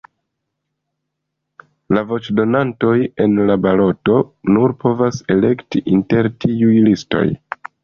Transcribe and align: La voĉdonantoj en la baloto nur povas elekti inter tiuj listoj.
La 1.97 2.03
voĉdonantoj 2.11 2.95
en 3.27 3.37
la 3.51 3.59
baloto 3.67 4.17
nur 4.57 4.75
povas 4.87 5.23
elekti 5.37 5.85
inter 5.95 6.33
tiuj 6.47 6.75
listoj. 6.91 7.25